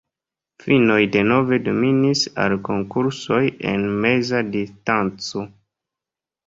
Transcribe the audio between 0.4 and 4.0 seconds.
Finnoj denove dominis al konkursoj en